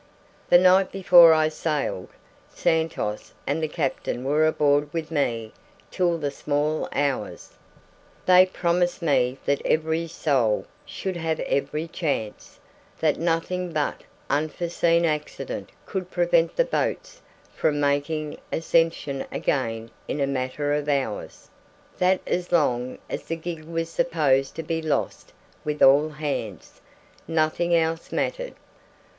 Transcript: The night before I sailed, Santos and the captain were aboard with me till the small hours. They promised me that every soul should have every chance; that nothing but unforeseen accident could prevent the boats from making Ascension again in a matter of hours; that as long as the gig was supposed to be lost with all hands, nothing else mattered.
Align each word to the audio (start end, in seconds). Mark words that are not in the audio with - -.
The 0.49 0.57
night 0.57 0.91
before 0.91 1.31
I 1.31 1.49
sailed, 1.49 2.09
Santos 2.49 3.33
and 3.45 3.61
the 3.61 3.67
captain 3.67 4.23
were 4.23 4.47
aboard 4.47 4.91
with 4.91 5.11
me 5.11 5.51
till 5.91 6.17
the 6.17 6.31
small 6.31 6.89
hours. 6.91 7.51
They 8.25 8.47
promised 8.47 9.03
me 9.03 9.37
that 9.45 9.61
every 9.63 10.07
soul 10.07 10.65
should 10.87 11.17
have 11.17 11.39
every 11.41 11.87
chance; 11.87 12.59
that 12.99 13.17
nothing 13.17 13.71
but 13.73 14.03
unforeseen 14.27 15.05
accident 15.05 15.69
could 15.85 16.09
prevent 16.09 16.55
the 16.55 16.65
boats 16.65 17.21
from 17.53 17.79
making 17.79 18.39
Ascension 18.51 19.23
again 19.31 19.91
in 20.07 20.19
a 20.19 20.25
matter 20.25 20.73
of 20.73 20.89
hours; 20.89 21.47
that 21.99 22.21
as 22.25 22.51
long 22.51 22.97
as 23.07 23.21
the 23.25 23.35
gig 23.35 23.65
was 23.65 23.87
supposed 23.91 24.55
to 24.55 24.63
be 24.63 24.81
lost 24.81 25.31
with 25.63 25.83
all 25.83 26.09
hands, 26.09 26.81
nothing 27.27 27.75
else 27.75 28.11
mattered. 28.11 28.55